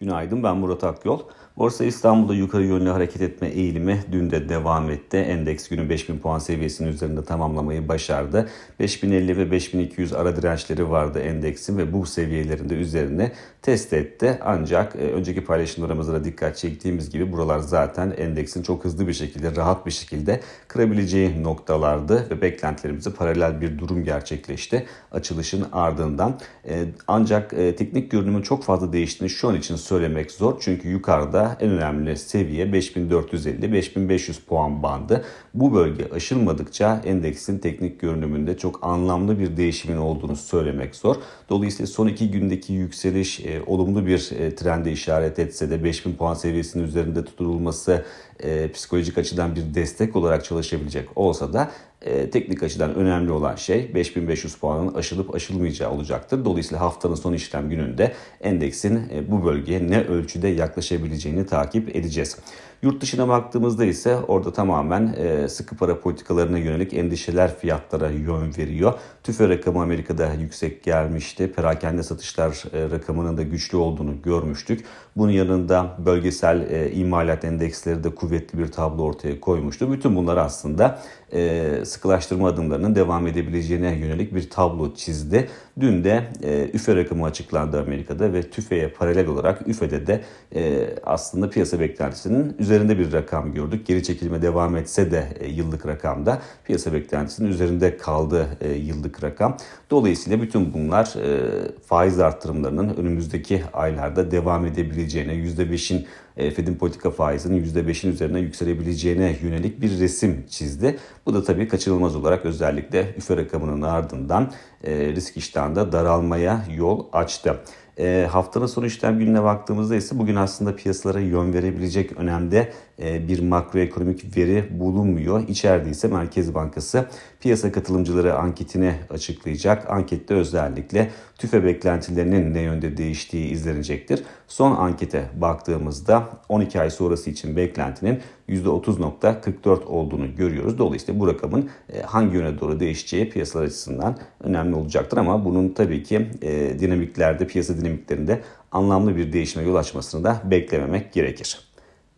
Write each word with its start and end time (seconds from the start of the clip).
Günaydın 0.00 0.42
ben 0.42 0.56
Murat 0.56 0.84
Akyol. 0.84 1.20
Borsa 1.56 1.84
İstanbul'da 1.84 2.34
yukarı 2.34 2.64
yönlü 2.64 2.88
hareket 2.88 3.22
etme 3.22 3.48
eğilimi 3.48 4.04
dün 4.12 4.30
de 4.30 4.48
devam 4.48 4.90
etti. 4.90 5.16
Endeks 5.16 5.68
günü 5.68 5.88
5000 5.88 6.18
puan 6.18 6.38
seviyesinin 6.38 6.88
üzerinde 6.88 7.24
tamamlamayı 7.24 7.88
başardı. 7.88 8.48
5050 8.80 9.36
ve 9.36 9.50
5200 9.50 10.12
ara 10.12 10.36
dirençleri 10.36 10.90
vardı 10.90 11.18
endeksin 11.18 11.78
ve 11.78 11.92
bu 11.92 12.06
seviyelerinde 12.06 12.74
üzerine 12.74 13.32
test 13.62 13.92
etti. 13.92 14.38
Ancak 14.44 14.96
e, 14.96 14.98
önceki 14.98 15.44
paylaşımlarımızda 15.44 16.12
da 16.12 16.24
dikkat 16.24 16.56
çektiğimiz 16.56 17.10
gibi 17.10 17.32
buralar 17.32 17.58
zaten 17.58 18.14
endeksin 18.18 18.62
çok 18.62 18.84
hızlı 18.84 19.08
bir 19.08 19.12
şekilde, 19.12 19.56
rahat 19.56 19.86
bir 19.86 19.90
şekilde 19.90 20.40
kırabileceği 20.68 21.42
noktalardı 21.42 22.30
ve 22.30 22.40
beklentilerimize 22.40 23.12
paralel 23.12 23.60
bir 23.60 23.78
durum 23.78 24.04
gerçekleşti 24.04 24.86
açılışın 25.12 25.66
ardından. 25.72 26.38
E, 26.68 26.84
ancak 27.08 27.52
e, 27.52 27.76
teknik 27.76 28.10
görünümün 28.10 28.42
çok 28.42 28.64
fazla 28.64 28.92
değiştiğini 28.92 29.30
şu 29.30 29.48
an 29.48 29.54
için 29.54 29.76
söylemek 29.88 30.30
zor. 30.30 30.56
Çünkü 30.60 30.88
yukarıda 30.88 31.56
en 31.60 31.70
önemli 31.70 32.16
seviye 32.16 32.66
5450-5500 32.66 34.32
puan 34.48 34.82
bandı. 34.82 35.24
Bu 35.54 35.74
bölge 35.74 36.10
aşılmadıkça 36.14 37.02
endeksin 37.04 37.58
teknik 37.58 38.00
görünümünde 38.00 38.58
çok 38.58 38.86
anlamlı 38.86 39.38
bir 39.38 39.56
değişimin 39.56 39.96
olduğunu 39.96 40.36
söylemek 40.36 40.96
zor. 40.96 41.16
Dolayısıyla 41.48 41.86
son 41.86 42.08
iki 42.08 42.30
gündeki 42.30 42.72
yükseliş 42.72 43.40
e, 43.40 43.62
olumlu 43.66 44.06
bir 44.06 44.32
e, 44.38 44.54
trende 44.54 44.92
işaret 44.92 45.38
etse 45.38 45.70
de 45.70 45.84
5000 45.84 46.12
puan 46.12 46.34
seviyesinin 46.34 46.84
üzerinde 46.84 47.24
tutulması 47.24 48.04
e, 48.40 48.72
psikolojik 48.72 49.18
açıdan 49.18 49.56
bir 49.56 49.74
destek 49.74 50.16
olarak 50.16 50.44
çalışabilecek 50.44 51.08
olsa 51.16 51.52
da 51.52 51.70
e, 52.02 52.30
teknik 52.30 52.62
açıdan 52.62 52.94
önemli 52.94 53.32
olan 53.32 53.56
şey 53.56 53.94
5500 53.94 54.54
puanın 54.54 54.94
aşılıp 54.94 55.34
aşılmayacağı 55.34 55.90
olacaktır. 55.90 56.44
Dolayısıyla 56.44 56.80
haftanın 56.80 57.14
son 57.14 57.32
işlem 57.32 57.70
gününde 57.70 58.12
endeksin 58.40 59.02
e, 59.14 59.30
bu 59.30 59.44
bölgeye 59.44 59.90
ne 59.90 60.00
ölçüde 60.00 60.48
yaklaşabileceğini 60.48 61.46
takip 61.46 61.96
edeceğiz. 61.96 62.36
Yurt 62.82 63.00
dışına 63.00 63.28
baktığımızda 63.28 63.84
ise 63.84 64.16
orada 64.16 64.52
tamamen 64.52 65.14
e, 65.18 65.48
sıkı 65.48 65.76
para 65.76 66.00
politikalarına 66.00 66.58
yönelik 66.58 66.94
endişeler 66.94 67.58
fiyatlara 67.58 68.10
yön 68.10 68.56
veriyor. 68.58 68.94
TÜFE 69.22 69.48
rakamı 69.48 69.82
Amerika'da 69.82 70.32
yüksek 70.32 70.84
gelmişti. 70.84 71.52
Perakende 71.52 72.02
satışlar 72.02 72.64
e, 72.72 72.90
rakamının 72.90 73.36
da 73.36 73.42
güçlü 73.42 73.76
olduğunu 73.76 74.22
görmüştük. 74.22 74.84
Bunun 75.16 75.30
yanında 75.30 75.96
bölgesel 76.06 76.70
e, 76.70 76.92
imalat 76.92 77.44
endeksleri 77.44 78.04
de 78.04 78.14
kuvvetli 78.14 78.58
bir 78.58 78.66
tablo 78.66 79.02
ortaya 79.02 79.40
koymuştu. 79.40 79.92
Bütün 79.92 80.16
bunlar 80.16 80.36
aslında 80.36 80.98
e, 81.32 81.84
sıkılaştırma 81.84 82.48
adımlarının 82.48 82.94
devam 82.94 83.26
edebileceğine 83.26 83.94
yönelik 83.94 84.34
bir 84.34 84.50
tablo 84.50 84.94
çizdi. 84.94 85.48
Dün 85.80 86.04
de 86.04 86.24
e, 86.42 86.70
üfe 86.74 86.96
rakamı 86.96 87.24
açıklandı 87.24 87.80
Amerika'da 87.80 88.32
ve 88.32 88.42
TÜFE'ye 88.42 88.88
paralel 88.88 89.26
olarak 89.26 89.68
üfede 89.68 90.06
de 90.06 90.20
e, 90.54 90.88
aslında 91.04 91.50
piyasa 91.50 91.80
beklentisinin 91.80 92.56
üzerinde 92.58 92.67
bir 92.70 93.12
rakam 93.12 93.54
gördük. 93.54 93.86
Geri 93.86 94.02
çekilme 94.02 94.42
devam 94.42 94.76
etse 94.76 95.10
de 95.10 95.28
e, 95.40 95.48
yıllık 95.48 95.86
rakamda 95.86 96.42
piyasa 96.64 96.92
beklentisinin 96.92 97.48
üzerinde 97.48 97.96
kaldı 97.96 98.48
e, 98.60 98.72
yıllık 98.72 99.24
rakam. 99.24 99.56
Dolayısıyla 99.90 100.42
bütün 100.42 100.72
bunlar 100.72 101.06
e, 101.06 101.50
faiz 101.86 102.18
arttırımlarının 102.18 102.96
önümüzdeki 102.96 103.62
aylarda 103.72 104.30
devam 104.30 104.66
edebileceğine, 104.66 105.32
%5'in 105.32 106.06
e, 106.36 106.50
Fed'in 106.50 106.74
politika 106.74 107.10
faizinin 107.10 107.64
%5'in 107.64 108.12
üzerine 108.12 108.40
yükselebileceğine 108.40 109.36
yönelik 109.42 109.80
bir 109.80 109.98
resim 109.98 110.44
çizdi. 110.48 110.98
Bu 111.26 111.34
da 111.34 111.44
tabii 111.44 111.68
kaçınılmaz 111.68 112.16
olarak 112.16 112.44
özellikle 112.44 113.14
üfe 113.18 113.36
rakamının 113.36 113.82
ardından 113.82 114.52
risk 114.84 115.36
iştahında 115.36 115.92
daralmaya 115.92 116.64
yol 116.76 117.06
açtı. 117.12 117.60
E, 117.98 118.26
haftanın 118.30 118.66
son 118.66 118.84
işlem 118.84 119.18
gününe 119.18 119.42
baktığımızda 119.42 119.96
ise 119.96 120.18
bugün 120.18 120.36
aslında 120.36 120.76
piyasalara 120.76 121.20
yön 121.20 121.52
verebilecek 121.52 122.12
önemde 122.16 122.72
e, 123.02 123.28
bir 123.28 123.42
makroekonomik 123.42 124.36
veri 124.36 124.64
bulunmuyor. 124.70 125.48
İçeride 125.48 125.90
ise 125.90 126.08
Merkez 126.08 126.54
Bankası 126.54 127.06
piyasa 127.40 127.72
katılımcıları 127.72 128.38
anketini 128.38 128.94
açıklayacak. 129.10 129.90
Ankette 129.90 130.34
özellikle 130.34 131.10
tüfe 131.38 131.64
beklentilerinin 131.64 132.54
ne 132.54 132.60
yönde 132.60 132.96
değiştiği 132.96 133.50
izlenecektir. 133.50 134.22
Son 134.48 134.76
ankete 134.76 135.24
baktığımızda 135.36 136.28
12 136.48 136.80
ay 136.80 136.90
sonrası 136.90 137.30
için 137.30 137.56
beklentinin 137.56 138.20
%30.44 138.48 139.84
olduğunu 139.84 140.36
görüyoruz. 140.36 140.78
Dolayısıyla 140.78 141.20
bu 141.20 141.28
rakamın 141.28 141.70
e, 141.92 142.02
hangi 142.02 142.36
yöne 142.36 142.60
doğru 142.60 142.80
değişeceği 142.80 143.30
piyasalar 143.30 143.64
açısından 143.64 144.18
önemli 144.40 144.76
olacaktır 144.76 145.16
ama 145.16 145.44
bunun 145.44 145.68
tabii 145.68 146.02
ki 146.02 146.26
e, 146.42 146.80
dinamiklerde, 146.80 147.46
piyasa 147.46 147.76
dinamiklerinde 147.76 148.40
anlamlı 148.72 149.16
bir 149.16 149.32
değişime 149.32 149.64
yol 149.64 149.74
açmasını 149.74 150.24
da 150.24 150.42
beklememek 150.44 151.12
gerekir. 151.12 151.60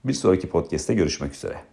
Bir 0.05 0.13
sonraki 0.13 0.49
podcast'te 0.49 0.95
görüşmek 0.95 1.35
üzere. 1.35 1.70